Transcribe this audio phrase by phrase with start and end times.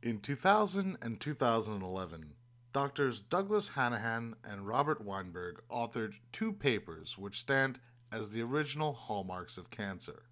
[0.00, 2.34] In 2000 and 2011,
[2.72, 7.80] Doctors Douglas Hanahan and Robert Weinberg authored two papers which stand
[8.12, 10.22] as the original hallmarks of cancer.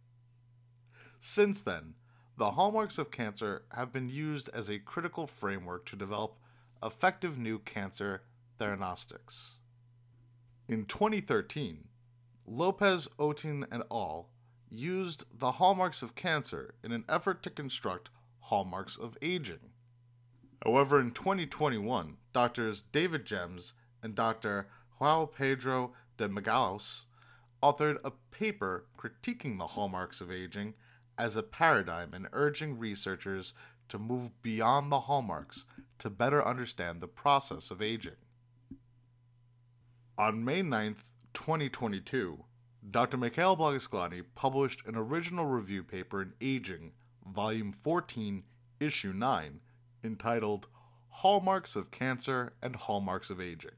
[1.19, 1.95] Since then,
[2.39, 6.39] the hallmarks of cancer have been used as a critical framework to develop
[6.81, 8.23] effective new cancer
[8.61, 9.55] theranostics.
[10.69, 11.89] In 2013,
[12.47, 14.29] Lopez Otin et al.
[14.71, 18.11] used the hallmarks of cancer in an effort to construct
[18.47, 19.73] hallmarks of aging.
[20.65, 23.73] However, in 2021, Doctors David Gems
[24.03, 24.69] and Dr.
[25.01, 27.05] João Pedro de Magalhães
[27.63, 30.75] authored a paper critiquing the hallmarks of aging
[31.19, 33.55] as a paradigm and urging researchers
[33.89, 35.65] to move beyond the hallmarks
[35.99, 38.17] to better understand the process of aging.
[40.19, 40.97] On May 9,
[41.35, 42.45] 2022,
[42.89, 43.17] Dr.
[43.17, 46.93] Mikhail Blagosklonny published an original review paper in Aging,
[47.33, 48.45] Volume 14,
[48.79, 49.61] Issue 9,
[50.05, 50.69] entitled
[51.09, 53.73] Hallmarks of Cancer and Hallmarks of Aging.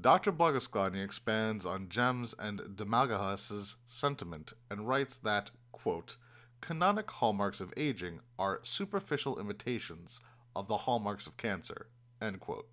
[0.00, 0.32] Dr.
[0.32, 6.16] Blagosklonny expands on Gems and de Magalhães' sentiment and writes that, quote,
[6.60, 10.20] canonic hallmarks of aging are superficial imitations
[10.54, 11.88] of the hallmarks of cancer,
[12.20, 12.68] end quote.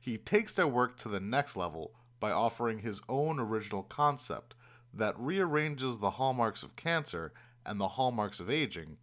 [0.00, 4.54] He takes their work to the next level by offering his own original concept
[4.92, 7.32] that rearranges the hallmarks of cancer
[7.64, 8.96] and the hallmarks of aging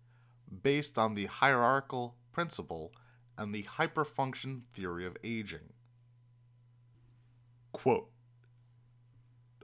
[0.63, 2.91] based on the hierarchical principle
[3.37, 5.73] and the hyperfunction theory of aging.
[7.71, 8.09] Quote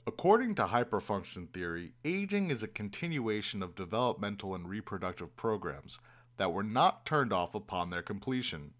[0.08, 6.00] According to hyperfunction theory, aging is a continuation of developmental and reproductive programs
[6.38, 8.72] that were not turned off upon their completion.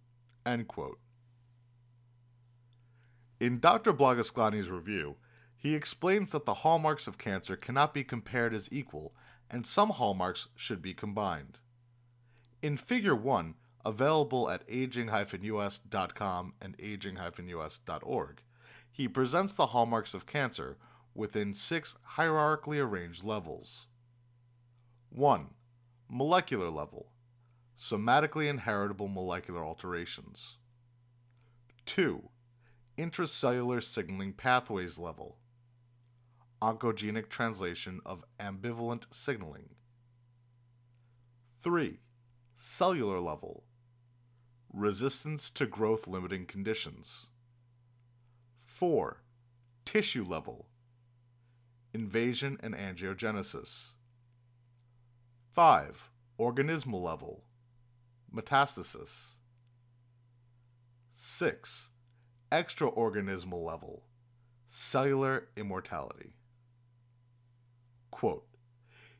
[0.46, 1.00] End quote.
[3.40, 3.94] In Dr.
[3.94, 5.16] Blagosklonny's review,
[5.56, 9.14] he explains that the hallmarks of cancer cannot be compared as equal,
[9.52, 11.60] and some hallmarks should be combined.
[12.62, 18.42] In Figure 1, available at aging-us.com and aging-us.org,
[18.92, 20.78] he presents the hallmarks of cancer
[21.14, 23.88] within six hierarchically arranged levels.
[25.10, 25.48] 1.
[26.10, 27.12] Molecular level
[27.82, 30.58] somatically inheritable molecular alterations.
[31.88, 32.30] 2.
[32.98, 35.38] Intracellular signaling pathways level
[36.62, 39.70] oncogenic translation of ambivalent signaling.
[41.62, 42.00] 3.
[42.56, 43.64] Cellular level
[44.74, 47.28] resistance to growth limiting conditions.
[48.66, 49.22] 4.
[49.86, 50.68] Tissue level
[51.94, 53.92] invasion and angiogenesis.
[55.52, 56.10] 5.
[56.40, 57.44] Organismal level
[58.34, 59.32] metastasis.
[61.14, 61.90] 6.
[62.52, 64.04] Extraorganismal level
[64.68, 66.38] cellular immortality.
[68.12, 68.46] Quote,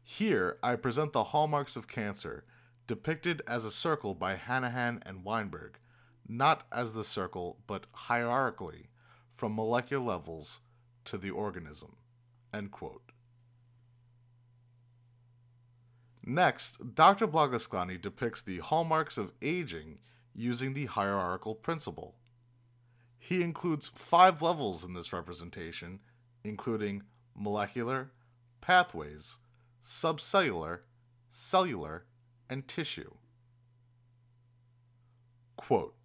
[0.04, 2.44] Here I present the hallmarks of cancer
[2.88, 5.80] depicted as a circle by Hanahan and Weinberg,
[6.28, 8.88] not as the circle, but hierarchically,
[9.36, 10.60] from molecular levels
[11.06, 11.96] to the organism.
[12.54, 13.12] End quote.
[16.24, 17.28] Next, Dr.
[17.28, 19.98] Blagosklonny depicts the hallmarks of aging
[20.36, 22.16] using the hierarchical principle.
[23.18, 26.00] He includes five levels in this representation,
[26.44, 27.04] including
[27.36, 28.12] molecular,
[28.62, 29.40] pathways,
[29.84, 30.80] subcellular,
[31.30, 32.06] cellular,
[32.50, 33.16] and tissue.
[35.58, 35.96] Quote,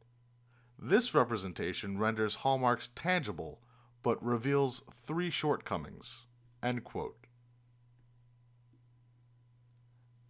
[0.79, 3.61] this representation renders hallmarks tangible
[4.03, 6.27] but reveals three shortcomings.
[6.63, 7.27] End quote.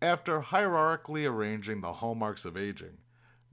[0.01, 2.99] After hierarchically arranging the hallmarks of aging,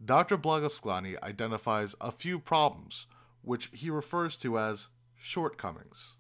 [0.04, 0.38] Dr.
[0.38, 3.08] Blagosklonny identifies a few problems,
[3.42, 6.14] which he refers to as shortcomings.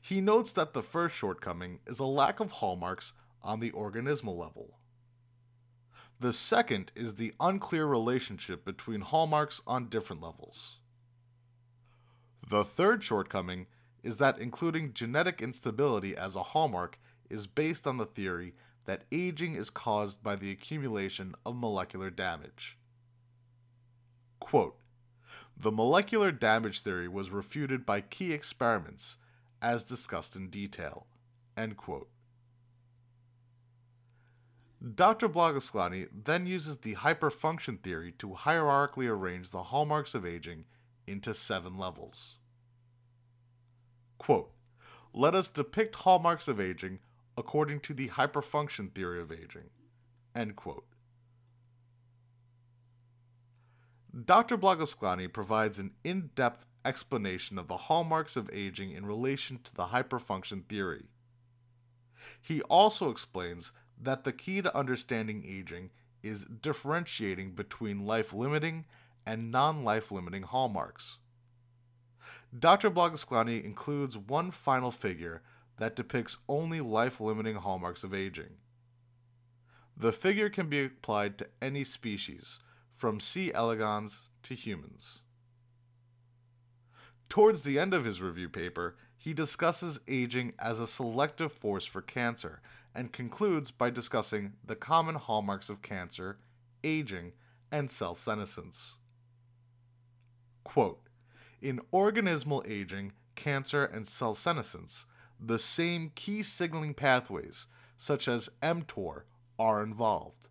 [0.00, 3.12] He notes that the first shortcoming is a lack of hallmarks
[3.42, 4.78] on the organismal level.
[6.20, 10.78] The second is the unclear relationship between hallmarks on different levels.
[12.48, 13.66] The third shortcoming
[14.02, 16.98] is that including genetic instability as a hallmark
[17.28, 18.54] is based on the theory
[18.84, 22.76] that aging is caused by the accumulation of molecular damage.
[24.40, 24.76] Quote,
[25.56, 29.16] the molecular damage theory was refuted by key experiments,
[29.62, 31.06] as discussed in detail.
[31.56, 32.08] End quote.
[34.94, 35.28] Dr.
[35.28, 40.64] Blagosklonny then uses the hyperfunction theory to hierarchically arrange the hallmarks of aging
[41.06, 42.38] into seven levels.
[44.18, 44.50] Quote,
[45.14, 46.98] Let us depict hallmarks of aging
[47.38, 49.70] according to the hyperfunction theory of aging.
[50.34, 50.86] End quote.
[54.24, 54.58] Dr.
[54.58, 59.86] Blagosklonny provides an in depth explanation of the hallmarks of aging in relation to the
[59.86, 61.04] hyperfunction theory.
[62.40, 65.90] He also explains that the key to understanding aging
[66.22, 68.84] is differentiating between life limiting
[69.26, 71.18] and non life limiting hallmarks.
[72.56, 72.90] Dr.
[72.90, 75.42] Blagosklonny includes one final figure
[75.78, 78.56] that depicts only life limiting hallmarks of aging.
[79.96, 82.58] The figure can be applied to any species,
[82.96, 83.52] from C.
[83.52, 85.22] elegans to humans.
[87.32, 92.02] Towards the end of his review paper, he discusses aging as a selective force for
[92.02, 92.60] cancer
[92.94, 96.36] and concludes by discussing the common hallmarks of cancer,
[96.84, 97.32] aging,
[97.70, 98.96] and cell senescence.
[100.62, 101.00] Quote,
[101.62, 105.06] in organismal aging, cancer, and cell senescence,
[105.40, 109.22] the same key signaling pathways, such as mTOR,
[109.58, 110.48] are involved.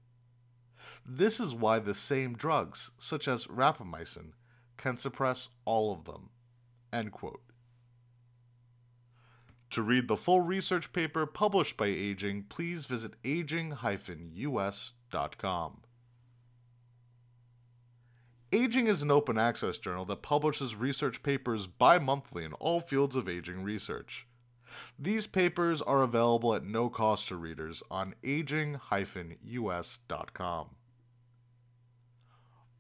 [1.05, 4.31] This is why the same drugs, such as rapamycin,
[4.77, 6.31] can suppress all of them.
[6.91, 7.41] End quote.
[9.71, 13.77] To read the full research paper published by Aging, please visit aging-us.com.
[18.53, 23.15] Aging is an open access journal that publishes research papers bi monthly in all fields
[23.15, 24.27] of aging research.
[24.99, 28.79] These papers are available at no cost to readers on aging-us.com.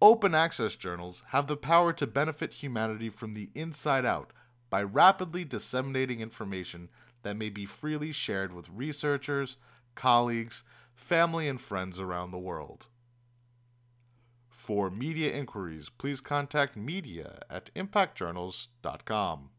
[0.01, 4.33] Open access journals have the power to benefit humanity from the inside out
[4.71, 6.89] by rapidly disseminating information
[7.21, 9.57] that may be freely shared with researchers,
[9.93, 10.63] colleagues,
[10.95, 12.87] family, and friends around the world.
[14.49, 19.49] For media inquiries, please contact media at impactjournals.com.